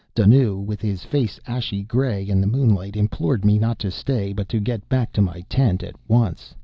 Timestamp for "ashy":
1.45-1.83